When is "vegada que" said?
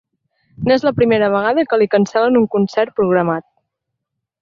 1.35-1.81